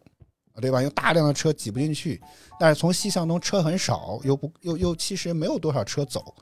[0.60, 0.82] 对吧？
[0.82, 2.22] 有大量的车挤不进去，
[2.60, 6.34] 但是从西向东车很少，又不又又其实没有多少车走，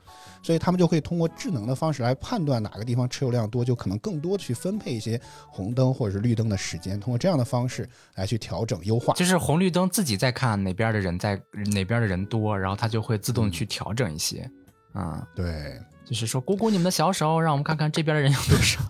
[0.42, 9.14] 所以他们就可以通过智能的方式来判断哪个地方车流量多，就可能更多的去分配一些红灯或者是绿灯的时间，通过这样的方式来去调整优化。
[9.14, 11.40] 就是红绿灯自己在看哪边的人在
[11.72, 14.50] 哪边的人多，然后它就会自动去调整一些。
[14.94, 18.80] 嗯，对，就是说鼓鼓你们的小手，让我们看看这边的人有多少。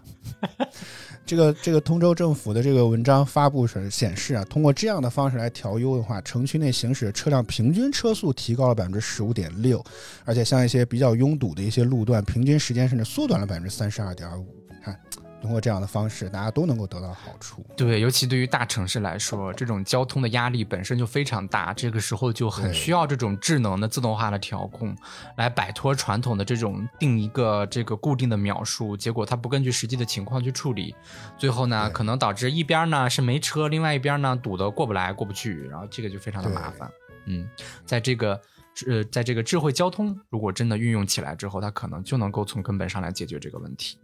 [1.29, 9.85] 这个这个通州政府的这个文章发布时显示啊，通过这样的方式来调优的话，城区内行驶的车辆平均车速提高了百分之十五点六，
[10.25, 14.47] 而且像一些比较拥堵的一些路段，平均时间甚至缩短了百分之三十二点五。
[14.83, 14.99] 看。
[15.41, 17.65] 通过这样的方式，大家都能够得到好处。
[17.77, 24.97] 对，尤其对于大城市来说，这种交通的压力本身就非常大，这个时候就很需要这种智能的自动化的调控，
[25.37, 30.95] 来摆脱传统的这种定一个这个固定的秒数，结果它不根据实际的情况去处理，
[31.39, 36.91] 最后呢，可能导致一边呢是没车，另外一边呢堵得过不来过不去，然后这个就非常的麻烦。
[37.27, 37.49] 嗯，
[37.85, 38.41] 在这个
[38.89, 43.99] 呃，在这个智慧交通如果真的运用起来之后，它可能就能够从根本上来解决这个问题。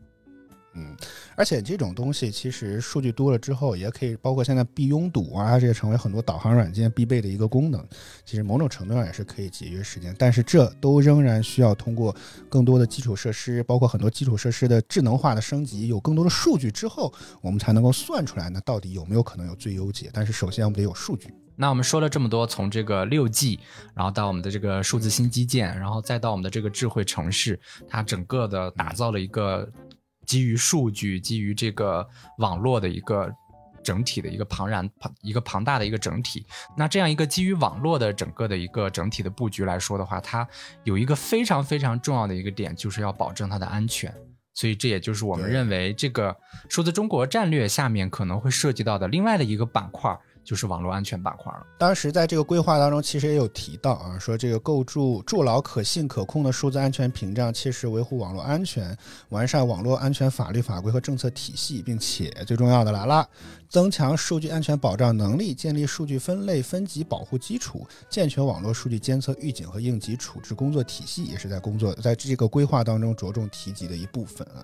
[0.77, 0.97] 嗯，
[1.37, 7.87] 而且这种东西其实数据多了之后，也可以包括现在避拥堵啊，这也成为很多导航软件必备的一个功能。
[8.25, 12.13] 其实某种程度上也是可以节约时间，但是这都仍然需要通过
[12.49, 20.11] 更多的基础设施，包括很多基础设施的智能化的升级，有更多的数据之后，我们才能够算出来呢，到底有没有可能有最优解。
[20.13, 21.33] 但是首先我们得有数据。
[21.55, 23.61] 那我们说了这么多，从这个六 G，
[23.95, 29.71] 然后到我们的这个数字新基建，然后再到我们的这个智慧城市，它整个的打造了一个。
[30.25, 32.07] 基于数据、基于这个
[32.39, 33.33] 网络的一个
[33.83, 36.45] 整体的一个庞然庞一个庞大的一个整体，
[36.77, 40.49] 那这样一个基于网络的整个的一个整体的布局来说的话，它
[40.85, 44.13] 有一个非常非常重要的一个点，就是要保证它的安全。
[44.55, 46.37] 所以这也就是我们认为这个
[46.69, 50.17] 数字中国战略下面可能会涉及到的另外的一个板块。
[50.45, 51.67] 就是网络安全板块了。
[51.79, 58.97] 当时在这个规划当中，其实也有提到啊，说这个构筑筑牢可信可控的数字安全屏障，切实维护网络安全，
[59.31, 63.27] 完善网络安全法律法规和政策体系，并且最重要的来了，
[63.75, 74.63] 增强数据安全保障能力，建立数据分类分级保护基础，健全网络数据监测预警和应急处置工作体系，也是在工作在这个规划当中着重提及的一部分啊。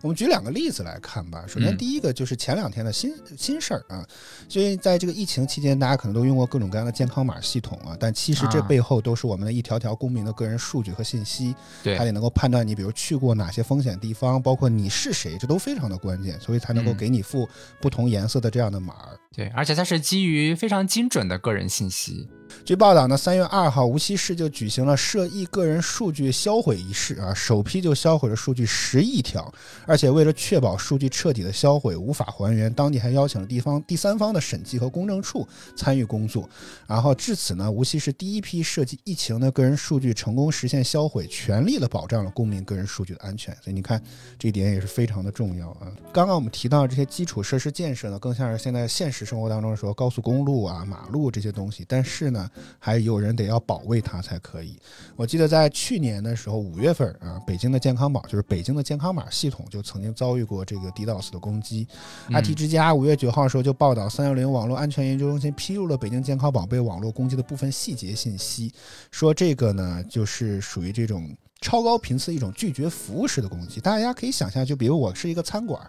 [0.00, 1.44] 我们举两个例子来看吧。
[1.46, 4.06] 首先，第一个就是前两天的新新事儿啊，
[4.48, 17.48] 所以在这个疫情期间，大家可能都用过各种各样的健康码系统啊，但其实这背后都是我们的一条条公民的个人数据和信息，对，它得能够判断你，比如去过哪些风险地方，包括你是谁，这都非常的关键，所以才能够给你付
[17.80, 19.18] 不同颜色的这样的码儿。
[19.34, 22.28] 对，而且它是基于非常精准的个人信息。
[22.64, 29.52] 据报道呢，三月二号，无锡市就举行了涉疫个人数据销毁仪式啊，首批就销毁了数据十亿条，
[29.84, 36.48] 而且为了确保数据彻底的销毁，无法还原，当地还邀请了地方第三方的审计和公证处参与工作。
[36.86, 43.52] 然后至此呢，无锡市第一批涉及疫情的个人数据成功实现销毁，全力的保障了公民个人数据的安全。
[43.60, 44.00] 所以你看，
[44.38, 45.90] 这一点也是非常的重要啊。
[46.12, 52.41] 刚刚我们提到这些基础设施建设呢，更像是现在现实生活当中说高速公路啊、马路这些东西，但是呢。
[52.78, 54.78] 还有人得要保卫它才可以。
[55.16, 61.86] 我记得在去年的时候，五月份啊，北京的健康宝就是北京的健康码系统就曾经遭遇过这个 DDoS 的攻击。
[62.28, 68.72] IT 之家五月九号的时候就报道，三六零网络安全研究中心披露了北京健康宝被网络攻击的部分细节信息，
[69.10, 71.28] 说这个呢就是属于这种
[71.60, 73.80] 超高频次一种拒绝服务式的攻击。
[73.80, 75.80] 大家可以想象，就比如我是一个餐馆。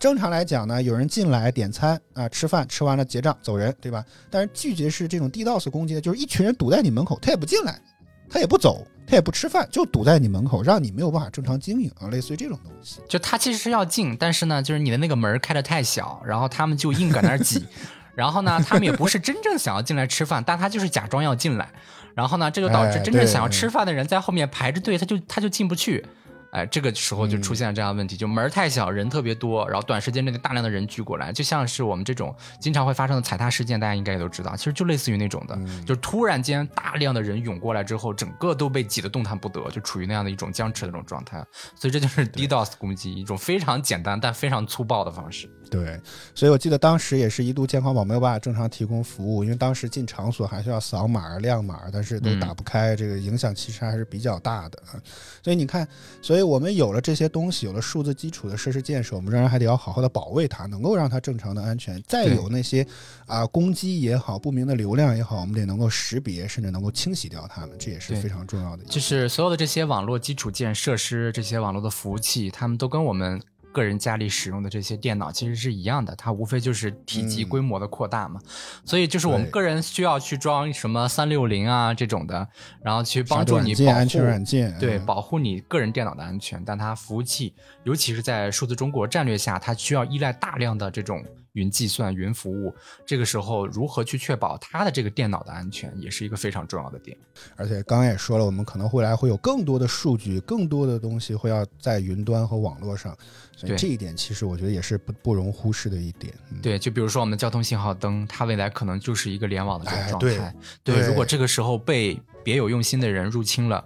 [0.00, 4.02] 正常来讲呢，有人进来点餐啊，吃饭吃完了结账走人，对吧？
[4.30, 7.78] 但是拒绝是这种 DDoS 攻击的，就是一群人堵在你门口，他也不进来，
[8.26, 13.00] 他也不走，他也不吃饭，就堵在你门口，让你没有办法正常经营啊，类似于这种东西。
[13.06, 17.66] 就他其实是要进，但是呢，就是你的那个门开的太小，然后他们就硬搁那儿挤。
[18.14, 21.68] 然后呢，他们也不是真正想要进来吃饭，但他就是假装要进来。
[22.14, 26.04] 然后呢，这就导致真正想要吃饭的人在后面排着队，他就他就进不去。
[26.50, 41.44] 哎，这个时候就出现了这样的问题，就门太小，人特别多，然后短时间内大量的人聚过来，就像是我们这种经常会发生的踩踏事件，大家应该也都知道，其实就类似于那种的，就是突然间大量的人涌过来之后，整个都被挤得动弹不得，就处于那样的一种僵持的那种状态。
[41.76, 45.48] 所以这就是 DDoS 攻击一种非常简单但非常粗暴的方式。
[45.70, 45.98] 对，
[46.34, 54.98] 所以我记得当时也是一度健康宝没有办法正常提供服务，因为当时进场所还需要扫码亮码，但是都打不开，这个影响其实还是比较大的啊。
[55.42, 55.86] 所以你看，
[56.20, 62.02] 所以我们有了这些东西，有了数字基础的设施建设，我们仍然还得要好好的保卫它，能够让它正常的安全。
[62.06, 62.84] 再有那些
[63.26, 68.84] 啊攻击也好，不明的流量也好，我们得能够识别，甚至能够清洗掉它们，这也是非常重要的。
[68.84, 73.40] 就是所有的这些网络基础建设施，这些网络的服务器，他们都跟我们。
[73.72, 78.40] 个人家里使用的这些电脑其实是一样的，它无非就是体积规模的扩大嘛。
[78.84, 82.48] 所以就是我们个人需要去装什么三六零啊这种的，
[82.82, 86.62] 然后去帮助你保护安全软件，对，保护你个人电脑的安全。
[86.64, 87.54] 但它服务器，
[87.84, 91.24] 尤其是在数字中国战略下，它需要依赖大量的这种。
[91.54, 92.72] 云计算、云服务，
[93.04, 97.16] 这个时候如何去确保它的这个电脑的安全，也是一个非常重要的点。
[97.56, 103.18] 而且刚刚也说了，我们可能未来会有更多的数据、更多的东西会要在云端和网络上，
[103.60, 106.32] 所以这一点其实我觉得也是不不容忽视的一点。
[106.62, 110.54] 对，就比如说我们的交通信号灯，它未来可能就是一个联网的这种状态。
[110.82, 113.84] 对，如果这个时候被别有用心的人入侵了，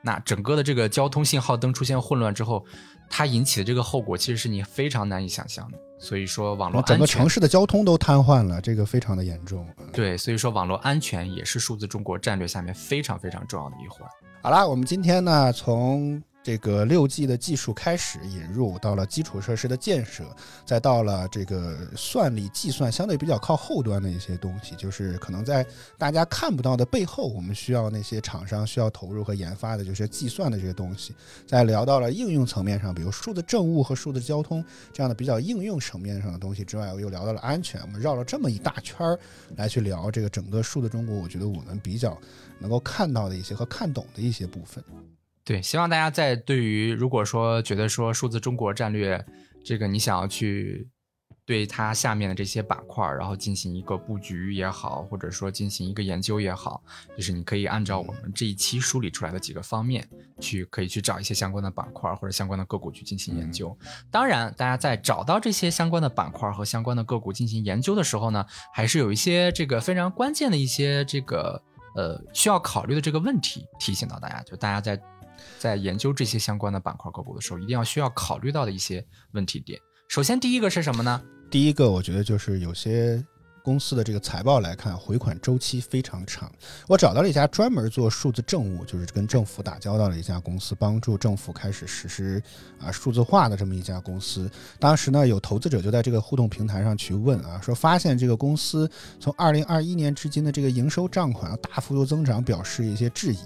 [0.00, 2.64] 那整个的这个交通信号灯出现混乱之后，
[3.10, 5.78] 它引起的这个后果其实是你非常难以想象的。
[5.98, 9.68] 所以说，网络整个城市的交通都瘫痪了，这个非常的严重。
[9.92, 14.08] 对，所以说网络安全也是数字中国战略下面非常非常重要的一环。
[14.42, 16.22] 好了，我们今天呢从。
[16.42, 20.24] 这个六 G 的技术开始引入，到了基础设施的建设，
[20.64, 25.66] 再到了这个算力计算相对比较靠后端的一些东西，就是可能在
[25.98, 31.14] 大家看不到的背后，我们需要那些厂商需要投入和研发的，就是计算的这些东西。
[31.46, 34.64] 再聊到了应用层面上，比如数字政务和数字交通
[34.94, 37.80] 这样的比较应用层面上的东西之外，我又聊到了安全。
[37.82, 39.18] 我们绕了这么一大圈儿
[39.56, 42.18] 来去聊这个整个数字中国，我觉得我们比较
[42.58, 44.82] 能够看到的一些和看懂的一些部分。
[45.50, 49.26] 对，希望大家在对于如果说觉得说数字中国战略
[49.64, 50.88] 这个你想要去
[51.44, 56.80] 对它下面的这些板块，然后进行一个布局也好，或者说进行一个研究也好，
[57.16, 63.76] 就是你可以按照我们这一期梳理出来的几个方面去，可以去找一些相关的板块或者相关的个股去进行研究。
[64.08, 71.60] 当然，大家在找到这些相关的板块和相关的个股进行研究的时候呢，还是有一些这个非常关键的一些这个
[71.96, 75.02] 呃需要考虑的这个问题提醒到大家，就大家在。
[75.60, 79.78] 在研究这些相关的板块个股的时候，一定要需要考虑到的一些问题点。
[80.08, 81.22] 首先，第一个是什么呢？
[81.50, 83.22] 第一个，我觉得就是有些。
[83.62, 86.50] 公司的这个财报来看，回款周期非常长。
[86.86, 92.42] 我找到了一家专门做数字政务，就是跟政府打交道的一家公司，帮助政府开始实施
[92.78, 94.50] 啊数字化的这么一家公司。
[94.78, 103.38] 当时呢，有投资者就在这个互动平台上去问啊，说发现这个公司从二零二一年至今的这个营收账款大幅度增长，表示一些质疑。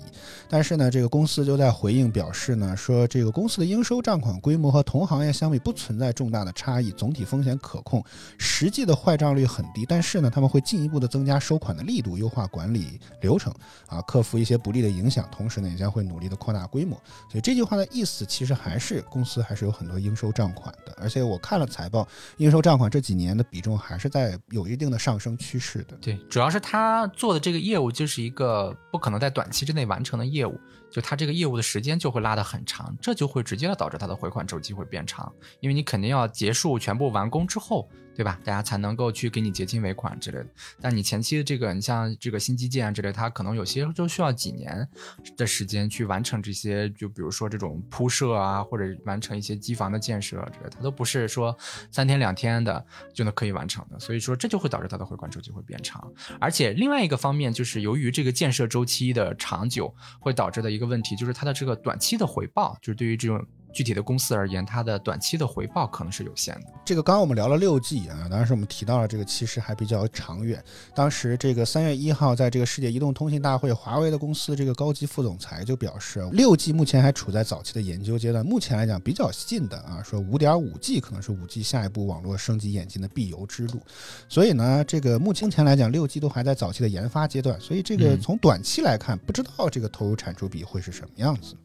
[0.49, 8.05] 但是呢，这个公司就在回应表示呢，说这个公司的应收账款规模和同行业相比不存在重大的差异，总体风险可控，
[8.39, 10.21] 实际的坏账率很低，但是。
[10.21, 13.53] 呢，他们会进一步的增加收款的力度，优化管理流程，
[13.87, 15.29] 啊，克服一些不利的影响。
[15.31, 16.97] 同时呢，也将会努力的扩大规模。
[17.31, 20.95] 所以这句话的意思，其实还是公司还是有很多应收账款的。
[20.97, 25.97] 而且我看了财报，应收账款这几年的比重还是在有一定的上升趋势的。
[26.01, 30.59] 对，主要是他做的这个业务就是一个不可能在短期之内完成的业务，
[30.91, 37.89] 就他这个业务的时间就会拉得很长，这就会直接的导致它的回款周期会变长，因为你肯定要结束全部完工之后。
[38.15, 38.39] 对吧？
[38.45, 40.47] 大家才能够去给你结清尾款之类的。
[40.81, 44.89] 但你前期的这个，你像这个新基建啊之类，它可能有些都需要几年
[45.37, 51.57] 的时间去完成这些，就比如说这种铺设啊，或者完成一些机房的建设之类，它都不是说
[51.91, 53.99] 三天两天的就能可以完成的。
[53.99, 56.09] 所以说，这就会导致它的回款周期会变长。
[56.41, 63.45] 而且另外一个方面，就是由于这个建设周期的长久，会导致的一个问题，就是它的这个短期的回报，就是对于这种。
[63.75, 66.69] 具体的公司而言，它的短期的回报可能是有限的。
[66.85, 70.63] 这个刚刚我们聊了六 G 啊，当时我们提到了这个其实还比较长远。
[70.95, 83.81] 当时这个三月一号，在这个世界移动通信大会，华为的公司这个高级副总裁就表示，六 G 目前还处在早期的研究阶段，目前来讲比较近的啊，说五点五 G 可能是五 G 下一步网络升级演进的必由之路。
[84.29, 91.57] 所以呢，这个目前前来讲，六 G 都还在早期的研发阶段，所以这个从短期来看，不知道这个投入产出比会是什么样子。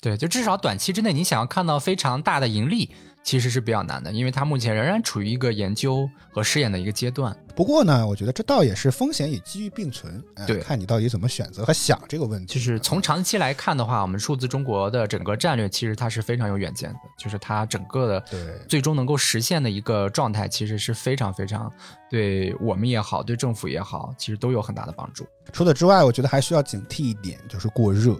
[0.00, 2.88] 对，就至少短期之内，你想要看到非常大的盈利，
[3.24, 7.36] 其实是比较难的，因为它目前仍然处于一个研究和试验的一个阶段。
[7.56, 12.54] 不过呢，我觉得这倒也是风险与机遇并存，对，看你到底怎么选择和想这个问题。
[12.54, 18.38] 就是从长期来看的话，我们数字中国的整个战略其实它是非常有远见的，就是它整个的对
[18.68, 21.68] 最终能够实现的一个状态，其实是非常非常
[22.08, 25.26] 对我们也好，对政府也好，其实都有很大的帮助。
[25.52, 28.16] 除此之外，我觉得还需要警惕一点，就是过热。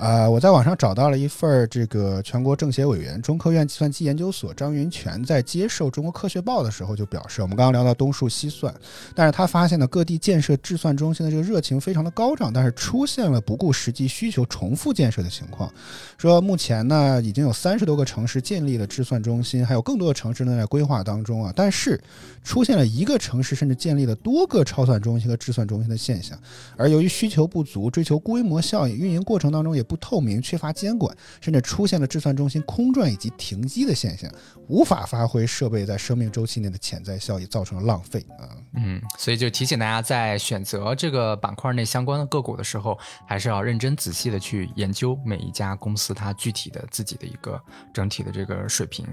[0.00, 8.74] 啊，我在网上找到了一份儿这个全国政协委员、中科院计算机研究所张云泉在接受《中国科学报》的时候就表示，我们刚刚聊到东数西算，
[9.14, 15.70] 但是他发现呢，各地建设计算中心的这个热情非常的高涨，但是出现了不顾实际需求重复建设的情况。
[16.16, 22.00] 说目前呢，已经有三十多个城市建立了计算中心，还有更多的城市呢在规划当中啊，但是
[22.42, 26.38] 出现了一个城市甚至建立了多个超算中心和计算中心的现象，
[26.78, 29.84] 而由于需求不足，追求规模效应，运营过程当中也。
[29.90, 34.30] 不透明、缺乏监管，甚至出现了计算中心空转以及停机的现象，
[34.68, 38.54] 无法发挥设备在生命周期内的潜在效益，造成了浪费啊。
[38.74, 47.60] 嗯，所以就提醒大家，在选择这个板块内相关的个股的时候，还是要认真仔细的去研究每一家公司它具体的自己的一个
[47.92, 49.04] 整体的这个水平。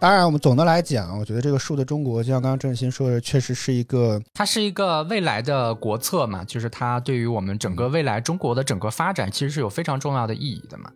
[0.00, 10.92] 当然，我们总的来讲，我觉得这个数字中国，就像刚刚郑鑫说的，确实是一个，它是一个未来的国策嘛，就是它对于我们整个未来中国的整个发展，其实是有非常重要的意义的嘛。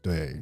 [0.00, 0.40] 对。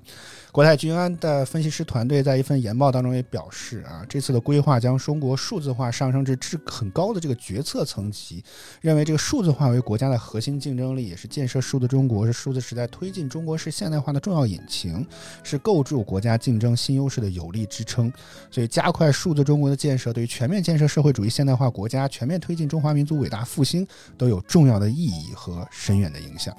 [0.55, 8.41] 国泰君安的分析师团队在一份研报当中也表示啊，这次的规划将中国数字化上升至至很高的这个决策层级，
[8.81, 15.05] 认为这个数字化为国家的核心竞争力，也是建设数字中国是数字时代推进中国式现代化的重要引擎，
[15.43, 18.13] 是构筑国家竞争新优势的有力支撑。
[18.49, 23.85] 所以，加快数字中国的建设，对于全面建设社会主义现代化国家、全面推进中华民族伟大复兴
[24.17, 26.57] 都有重要的意义和深远的影响。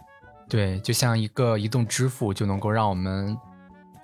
[0.50, 3.34] 对，就像一个移动支付，就能够让我们。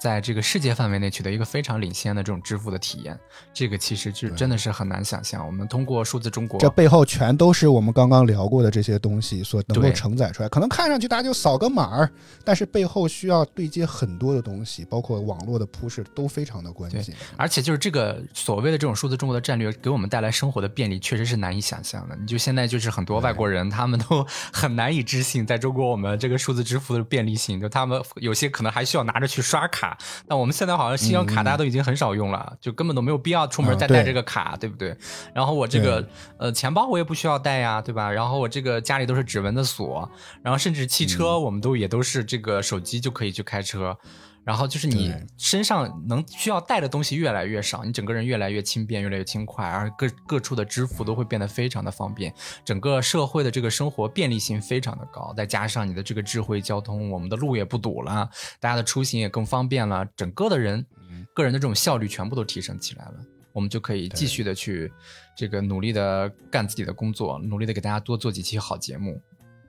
[0.02, 3.16] 在这个世界范围内取得一个非常领先的这种支付的体验，
[3.54, 5.46] 这个其实就真的是很难想象。
[5.46, 10.50] 我们通过数字中国，这背后全都是我们刚刚聊过的这些东西所能够承载出来。
[10.50, 12.10] 可能看上去大家就扫个码儿，
[12.44, 17.16] 但是背后需要对接很多的东西，包括网络的铺设都非常的关键。
[17.38, 22.16] 而且就是这个所谓的这种数字中国的战略，给我们带来生活的便利，确实是难以想象的。
[22.16, 29.91] 你就现在就是很多外国人，他们都 很难以置信，在中国我们这个数字支付的便利性，就他们有些可能还需要拿着去刷卡。
[30.28, 34.96] 那我们现在好像信用卡大家都已经很少用了，就根本都没有必要出门再带这个卡，对不对？
[35.34, 38.12] 然后我这个呃钱包我也不需要带呀，对吧？
[38.12, 40.10] 然后我这个家里都是指纹的锁，
[40.42, 43.98] 然后甚至汽车我们都也都是这个手机就可以去开车。
[44.44, 52.34] 然后就是你身上能需要带的东西越来越少，你整个人越来越轻便，越来越轻快，而各各处的支付都会变得非常的方便，
[52.66, 58.28] 整个社会的这个生活便利性非常的高，再加上你的这个智慧交通，我们的路也不堵了，
[58.60, 60.86] 大家的出行也更方便了，整个的人
[61.34, 63.14] 个人的这种效率全部都提升起来了，
[63.54, 64.92] 我们就可以继续的去
[65.38, 69.22] 这个努力的干自己的工作，努力的给大家多做几期好节目。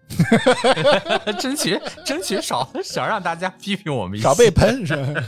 [1.41, 5.25] 争取争取少少让大家批评我们，少被喷是吧？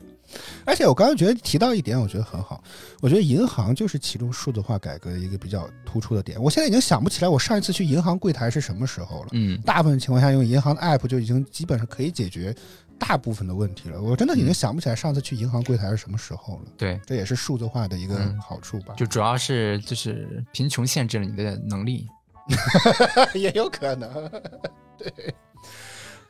[0.64, 2.62] 而且我刚刚觉得提到一点，我觉得很好。
[3.00, 6.40] 我觉得银行就是其中数字化改革的一个比较突出的点。
[6.40, 9.28] 我现在已经想不起来我上一次去银行柜台是什么时候了。
[9.32, 12.54] 嗯，大部分情况下用银行的 app 就已经基本上可以解决
[12.98, 14.00] 大部分的问题了。
[14.00, 16.72] 我真的已经想不起来上次去银行柜台是什么时候了。
[16.76, 18.92] 对，这也是数字化的一个好处吧。
[18.98, 22.06] 就主要是就是贫穷限制了你的能力。
[23.34, 24.30] 也有可能，
[24.98, 25.34] 对。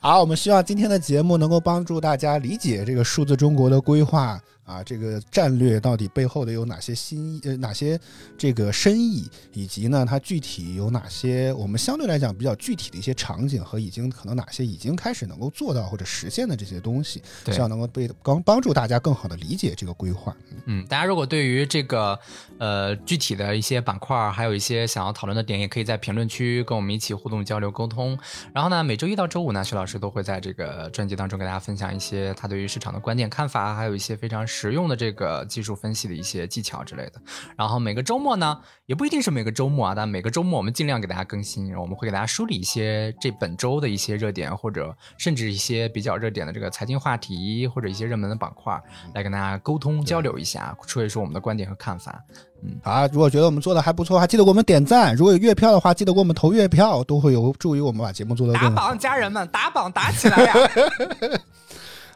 [0.01, 4.41] 好，我们希望今天的节目能够帮助大家理解这个数字中国的规划。
[4.69, 7.99] 啊，这个战略到底背后的有哪些新呃哪些
[8.37, 20.37] 这个深意，以及呢，它具体有哪些我们相对来讲比较具体的一些场景和已经可能哪些已经开始能够做到或者实现的这些东西，希望能够被帮帮助大家更好的理解这个规划。
[20.67, 22.19] 嗯，大家如果对于这个
[22.59, 28.19] 呃具体的一些板块，还有一些想要讨论的点，也可以在评论区跟我们一起互动交流沟通。
[28.53, 34.47] 然后呢，每周一到周五呢，徐老师都会在这个专辑当中给大家分享一些他对于市场的观点看法，还有一些非常。
[34.61, 37.13] 实用的这个技术分析的一些技巧之类的。
[37.57, 48.77] 然后每个周末呢，也不一定是每个周末啊，但每个周末我们尽量给大家更新，然后我们会给大家梳理一些这本周的一些热点，或者甚至一些比较热点的这个财经话题，或者一些热门的板块，
[49.15, 52.21] 来跟大家沟通交流一下，说一说我们的观点和看法。
[52.61, 55.15] 嗯好，如果觉得我们做的还不错，还记得给我们点赞。
[55.15, 58.89] 如果有月票的话，记得给我们投月票，都会有助于我们把节目做得打更好。
[58.89, 60.55] 榜，家人们，打榜打起来呀！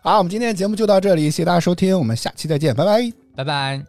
[0.04, 3.12] 好，我们今天的节目就到这里，谢谢大家收听，我们下期再见，拜拜。
[3.36, 3.84] 拜拜。